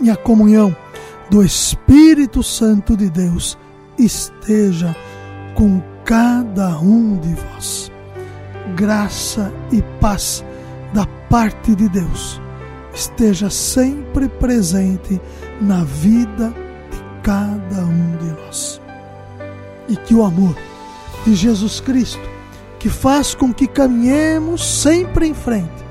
[0.00, 0.74] e a comunhão
[1.30, 3.56] do Espírito Santo de Deus
[3.98, 4.94] esteja
[5.54, 7.90] com cada um de vós.
[8.76, 10.44] Graça e paz
[10.92, 12.40] da parte de Deus
[12.94, 15.20] esteja sempre presente
[15.60, 16.52] na vida
[16.90, 18.80] de cada um de nós.
[19.88, 20.54] E que o amor
[21.24, 22.20] de Jesus Cristo,
[22.78, 25.82] que faz com que caminhemos sempre em frente,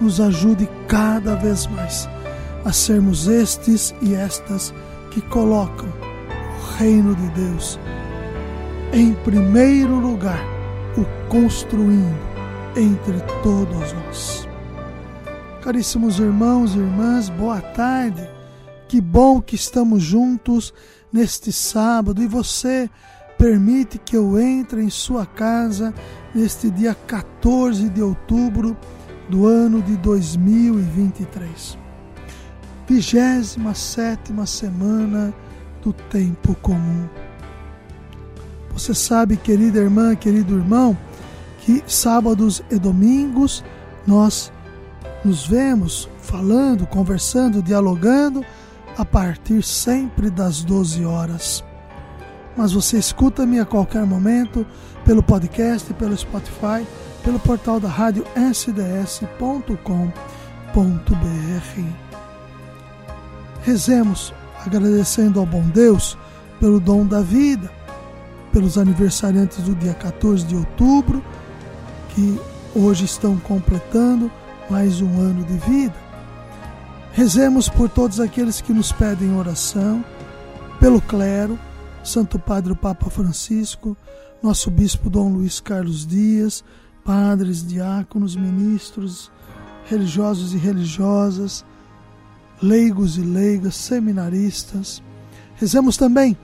[0.00, 2.08] nos ajude cada vez mais
[2.66, 4.74] a sermos estes e estas
[5.12, 7.78] que colocam o reino de Deus
[8.92, 10.44] em primeiro lugar,
[10.98, 12.18] o construindo
[12.76, 14.48] entre todos nós.
[15.62, 18.28] Caríssimos irmãos e irmãs, boa tarde.
[18.88, 20.74] Que bom que estamos juntos
[21.12, 22.90] neste sábado e você
[23.38, 25.94] permite que eu entre em sua casa
[26.34, 28.76] neste dia 14 de outubro
[29.28, 31.85] do ano de 2023
[32.86, 35.34] vigésima sétima semana
[35.82, 37.08] do tempo comum.
[38.72, 40.96] Você sabe, querida irmã, querido irmão,
[41.60, 43.64] que sábados e domingos
[44.06, 44.52] nós
[45.24, 48.44] nos vemos falando, conversando, dialogando
[48.96, 51.64] a partir sempre das 12 horas.
[52.56, 54.66] Mas você escuta-me a qualquer momento
[55.04, 56.86] pelo podcast, pelo Spotify,
[57.22, 59.26] pelo portal da rádio sds.com.br.
[63.66, 64.32] Rezemos
[64.64, 66.16] agradecendo ao bom Deus
[66.60, 67.68] pelo dom da vida,
[68.52, 71.20] pelos aniversariantes do dia 14 de outubro,
[72.10, 72.40] que
[72.76, 74.30] hoje estão completando
[74.70, 75.96] mais um ano de vida.
[77.10, 80.04] Rezemos por todos aqueles que nos pedem oração,
[80.78, 81.58] pelo clero,
[82.04, 83.96] Santo Padre o Papa Francisco,
[84.40, 86.62] nosso Bispo Dom Luiz Carlos Dias,
[87.04, 89.28] padres, diáconos, ministros,
[89.86, 91.64] religiosos e religiosas,
[92.62, 95.02] leigos e leigas, seminaristas.
[95.56, 96.36] Rezemos também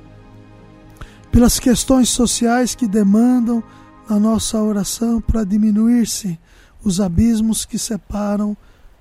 [1.30, 3.62] pelas questões sociais que demandam
[4.08, 6.38] a nossa oração para diminuir-se
[6.84, 8.56] os abismos que separam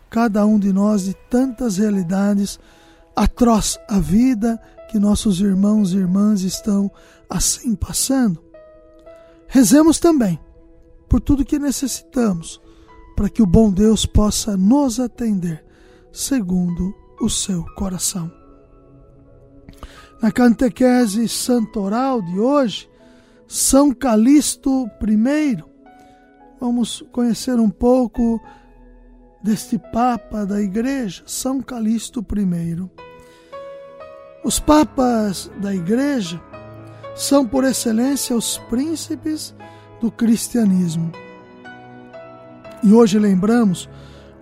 [0.09, 2.59] cada um de nós de tantas realidades
[3.16, 6.91] atroz a vida que nossos irmãos e irmãs estão
[7.29, 8.41] assim passando.
[9.47, 10.39] Rezemos também
[11.09, 12.61] por tudo que necessitamos
[13.16, 15.63] para que o bom Deus possa nos atender
[16.11, 18.32] segundo o seu coração.
[20.22, 22.90] Na catequese santoral de hoje,
[23.48, 25.64] São Calixto I,
[26.59, 28.40] vamos conhecer um pouco
[29.44, 32.90] deste Papa da Igreja, São Calixto I.
[34.44, 36.42] Os papas da Igreja
[37.16, 39.56] são, por excelência, os príncipes
[40.00, 41.12] do cristianismo.
[42.84, 43.90] E hoje lembramos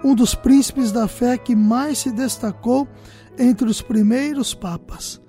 [0.03, 2.87] um dos príncipes da fé que mais se destacou
[3.37, 5.21] entre os primeiros papas,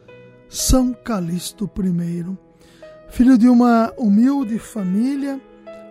[0.48, 2.36] São Calixto I.
[3.08, 5.40] Filho de uma humilde família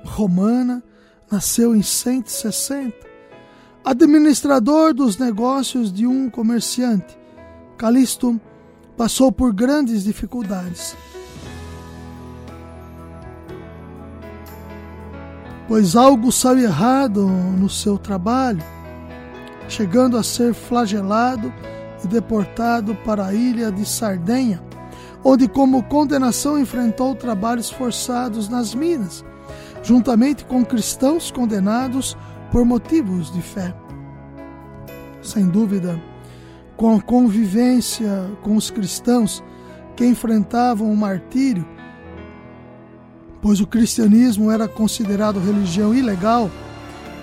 [0.03, 0.83] romana,
[1.29, 2.93] nasceu em 160.
[3.83, 7.17] Administrador dos negócios de um comerciante,
[7.77, 8.39] Calixto
[8.97, 10.95] passou por grandes dificuldades.
[15.69, 18.63] Pois algo saiu errado no seu trabalho,
[19.67, 21.53] chegando a ser flagelado
[22.03, 24.63] e deportado para a ilha de Sardenha,
[25.23, 29.23] onde, como condenação, enfrentou trabalhos forçados nas minas,
[29.83, 32.17] juntamente com cristãos condenados
[32.51, 33.71] por motivos de fé.
[35.21, 36.01] Sem dúvida,
[36.75, 39.43] com a convivência com os cristãos
[39.95, 41.63] que enfrentavam o martírio,
[43.41, 46.49] pois o cristianismo era considerado religião ilegal,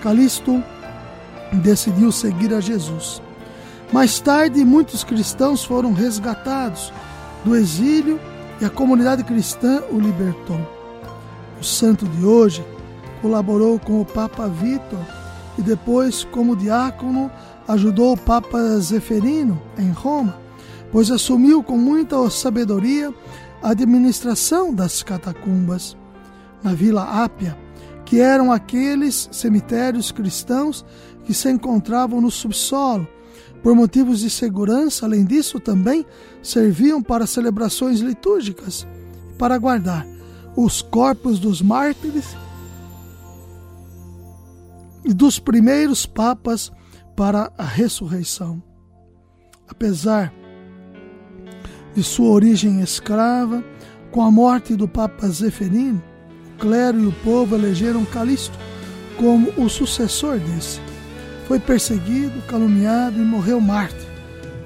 [0.03, 0.63] Calixto
[1.53, 3.21] decidiu seguir a Jesus.
[3.93, 6.93] Mais tarde, muitos cristãos foram resgatados
[7.45, 8.19] do exílio
[8.61, 10.61] e a comunidade cristã o libertou.
[11.61, 12.65] O santo de hoje
[13.23, 14.99] colaborou com o Papa Vitor
[15.59, 17.31] e depois, como diácono,
[17.69, 20.37] ajudou o Papa Zeferino em Roma,
[20.91, 23.13] pois assumiu com muita sabedoria
[23.63, 25.97] a administração das catacumbas
[26.63, 27.57] na Vila Ápia,
[28.05, 30.85] que eram aqueles cemitérios cristãos
[31.25, 33.07] que se encontravam no subsolo,
[33.63, 36.07] Por motivos de segurança, além disso, também
[36.41, 38.87] serviam para celebrações litúrgicas
[39.33, 40.07] e para guardar
[40.55, 42.37] os corpos dos mártires
[45.05, 46.71] e dos primeiros papas
[47.17, 48.63] para a ressurreição.
[49.69, 50.33] Apesar
[51.93, 53.65] de sua origem escrava,
[54.13, 56.01] com a morte do Papa Zeferino,
[56.59, 58.59] clero e o povo elegeram Calixto
[59.17, 60.81] como o sucessor desse.
[61.47, 64.07] Foi perseguido, caluniado e morreu mártir,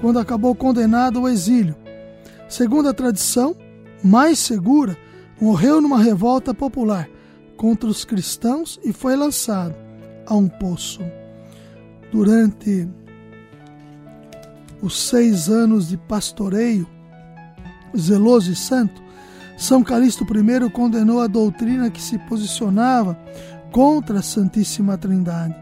[0.01, 1.75] quando acabou condenado ao exílio.
[2.49, 3.55] Segundo a tradição
[4.03, 4.97] mais segura,
[5.39, 7.07] morreu numa revolta popular
[7.55, 9.75] contra os cristãos e foi lançado
[10.25, 11.01] a um poço.
[12.11, 12.87] Durante
[14.81, 16.87] os seis anos de pastoreio
[17.97, 19.01] zeloso e santo,
[19.61, 23.15] São Calixto I condenou a doutrina que se posicionava
[23.71, 25.55] contra a Santíssima Trindade.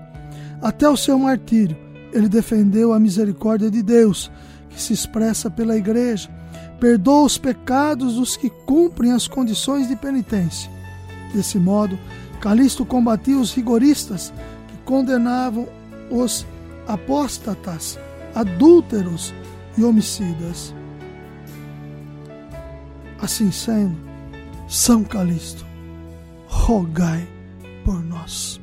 [0.62, 1.76] Até o seu martírio,
[2.14, 4.32] ele defendeu a misericórdia de Deus,
[4.70, 6.30] que se expressa pela Igreja,
[6.80, 10.72] perdoa os pecados dos que cumprem as condições de penitência.
[11.34, 12.00] Desse modo,
[12.40, 14.32] Calixto combatia os rigoristas
[14.70, 15.68] que condenavam
[16.10, 16.48] os
[16.88, 18.00] apóstatas,
[18.34, 19.34] adúlteros
[19.78, 20.74] e homicidas.
[23.22, 23.98] Assim sendo,
[24.68, 25.66] São Calixto,
[26.48, 27.28] rogai
[27.84, 28.60] por nós.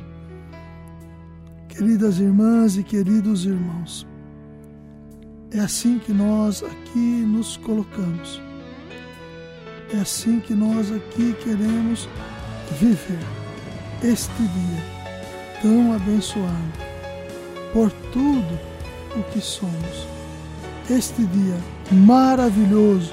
[1.69, 4.07] Queridas irmãs e queridos irmãos,
[5.51, 8.41] é assim que nós aqui nos colocamos.
[9.95, 12.09] É assim que nós aqui queremos
[12.81, 13.21] viver
[14.03, 14.97] este dia
[15.63, 16.73] tão abençoado
[17.73, 18.59] por tudo
[19.17, 20.07] o que somos.
[20.91, 21.57] Este dia
[21.93, 23.13] maravilhoso,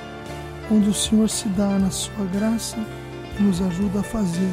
[0.72, 2.78] onde o Senhor se dá na sua graça
[3.40, 4.50] e nos ajuda a fazer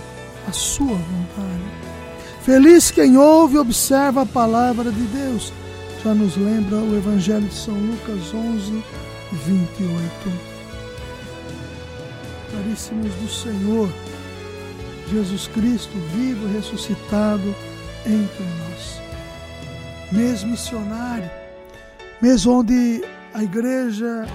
[0.49, 1.91] a sua vontade.
[2.43, 5.53] Feliz quem ouve e observa a palavra de Deus.
[6.03, 8.83] Já nos lembra o Evangelho de São Lucas 11,
[9.33, 10.51] 28.
[12.53, 13.89] Caríssimos do Senhor,
[15.11, 17.55] Jesus Cristo vivo e ressuscitado
[18.07, 19.01] entre nós.
[20.11, 21.31] Mês missionário,
[22.21, 23.05] mês onde
[23.35, 24.27] a igreja,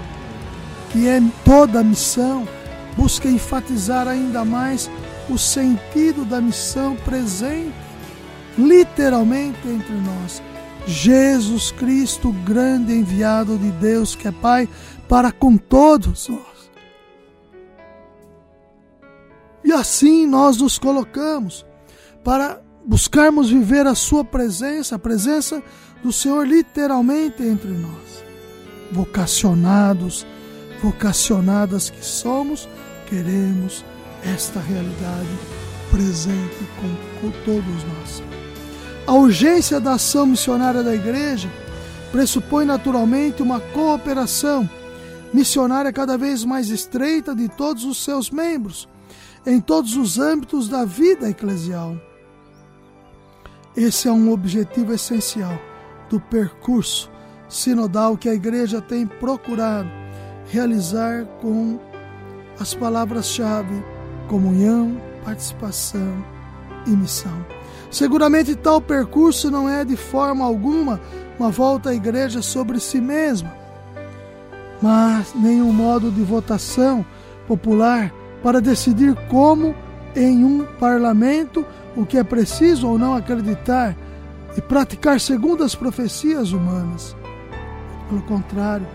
[0.96, 2.48] que é toda a missão,
[2.96, 4.90] busca enfatizar ainda mais
[5.30, 7.76] o sentido da missão presente,
[8.58, 10.42] literalmente entre nós.
[10.88, 14.70] Jesus Cristo, grande enviado de Deus, que é Pai,
[15.10, 16.72] para com todos nós.
[19.66, 21.66] E assim nós nos colocamos
[22.24, 25.62] para buscarmos viver a Sua presença, a presença
[26.02, 28.24] do Senhor literalmente entre nós.
[28.94, 30.26] Vocacionados,
[30.82, 32.68] vocacionadas que somos,
[33.08, 33.84] queremos
[34.24, 35.30] esta realidade
[35.92, 36.58] presente
[37.22, 38.24] com, todos nós.
[39.08, 41.50] A urgência da ação missionária da igreja
[42.12, 44.70] pressupõe naturalmente uma cooperação
[45.34, 48.88] missionária cada vez mais estreita de todos os seus membros,
[49.46, 51.96] em todos os âmbitos da vida eclesial.
[53.76, 55.60] Esse é um objetivo essencial
[56.10, 57.12] do percurso
[57.48, 60.05] sinodal que a igreja tem procurado
[60.50, 61.80] realizar com
[62.60, 63.84] as palavras-chave
[64.28, 66.24] comunhão, participação
[66.88, 67.46] e missão.
[67.92, 71.00] Seguramente tal percurso não é de forma alguma
[71.38, 73.54] uma volta à igreja sobre si mesma,
[74.82, 77.06] mas nenhum modo de votação
[77.48, 79.76] popular para decidir como
[80.16, 81.66] em um parlamento
[81.96, 83.96] o que é preciso ou não acreditar
[84.58, 87.16] e praticar segundo as profecias humanas.
[88.08, 88.88] Pelo contrário,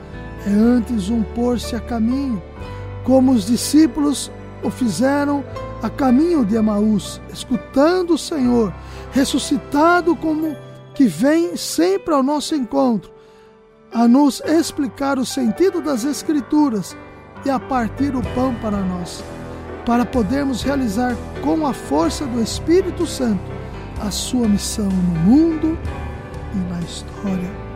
[0.46, 2.42] é antes um pôr-se a caminho,
[3.04, 4.30] como os discípulos
[4.62, 5.44] o fizeram
[5.82, 8.72] a caminho de Emaús, escutando o Senhor,
[9.12, 10.56] ressuscitado como
[10.94, 13.10] que vem sempre ao nosso encontro,
[13.92, 16.96] a nos explicar o sentido das Escrituras
[17.44, 19.24] e a partir o pão para nós,
[19.86, 23.40] para podermos realizar com a força do Espírito Santo
[24.00, 25.78] a sua missão no mundo
[26.54, 27.69] e na história.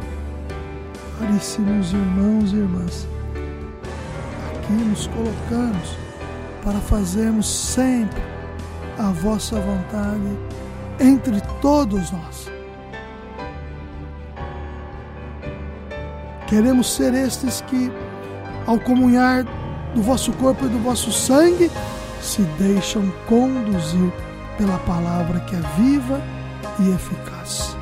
[1.19, 3.07] Caríssimos irmãos e irmãs,
[4.53, 5.97] aqui nos colocamos
[6.65, 8.21] para fazermos sempre
[8.99, 10.37] a vossa vontade
[10.99, 12.51] entre todos nós.
[16.49, 17.93] Queremos ser estes que,
[18.67, 19.45] ao comunhar
[19.95, 21.71] do vosso corpo e do vosso sangue,
[22.21, 24.13] se deixam conduzir
[24.59, 26.21] pela palavra que é viva
[26.81, 27.77] e eficaz.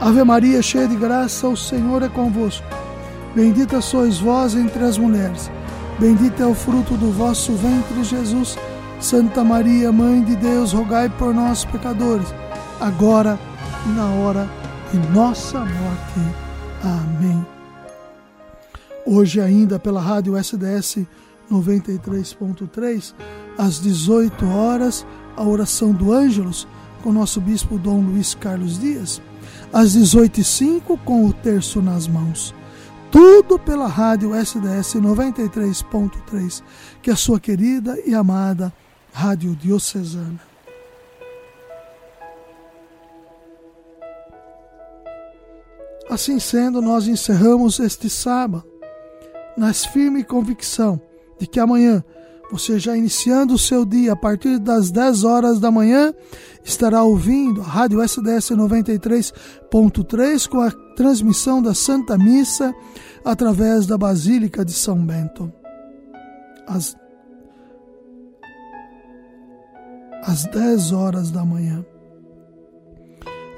[0.00, 2.66] Ave Maria, cheia de graça, o Senhor é convosco.
[3.34, 5.50] Bendita sois vós entre as mulheres
[5.98, 8.58] Bendito é o fruto do vosso ventre, Jesus.
[9.00, 12.34] Santa Maria, Mãe de Deus, rogai por nós, pecadores,
[12.78, 13.38] agora
[13.86, 14.48] e na hora
[14.92, 16.34] e nossa morte.
[16.82, 17.46] Amém.
[19.06, 21.06] Hoje ainda pela rádio SDS
[21.50, 23.14] 93.3,
[23.56, 26.68] às 18 horas, a oração do Ângelos
[27.02, 29.22] com nosso bispo Dom Luiz Carlos Dias,
[29.72, 32.54] às 18h05 com o terço nas mãos.
[33.10, 36.62] Tudo pela rádio SDS 93.3,
[37.00, 38.72] que é a sua querida e amada
[39.12, 40.40] Rádio Diocesana.
[46.08, 48.64] Assim sendo, nós encerramos este sábado
[49.56, 51.00] na firme convicção
[51.38, 52.04] de que amanhã,
[52.50, 56.14] você já iniciando o seu dia a partir das 10 horas da manhã,
[56.64, 62.74] estará ouvindo a Rádio SDS 93.3 com a transmissão da Santa Missa
[63.24, 65.52] através da Basílica de São Bento.
[66.66, 66.96] Às,
[70.22, 71.84] às 10 horas da manhã.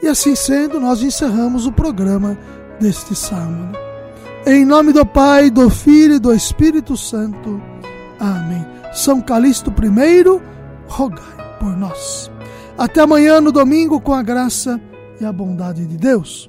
[0.02, 2.38] E assim sendo, nós encerramos o programa
[2.80, 3.76] deste sábado.
[4.46, 7.60] Em nome do Pai, do Filho e do Espírito Santo.
[8.18, 8.77] Amém.
[8.98, 10.24] São Calixto I,
[10.88, 12.28] rogai por nós.
[12.76, 14.80] Até amanhã no domingo com a graça
[15.20, 16.48] e a bondade de Deus.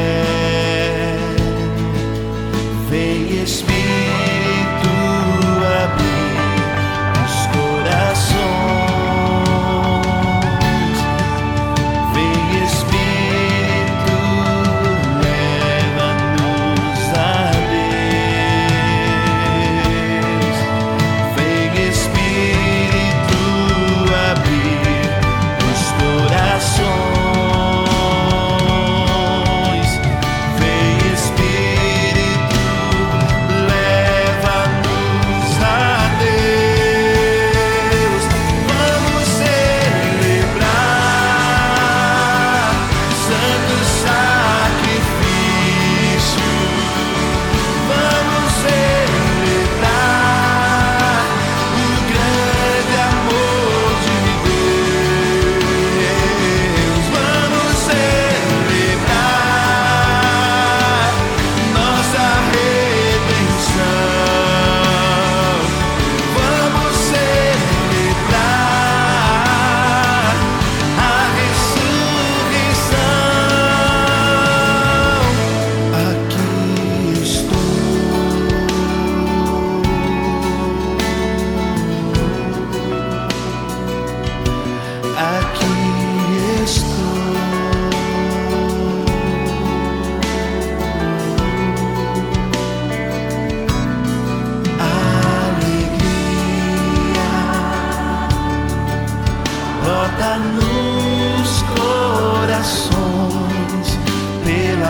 [3.41, 3.70] Vem Espírito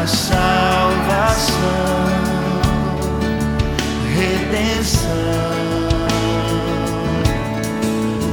[0.01, 1.55] minha salvação,
[4.17, 5.11] redenção,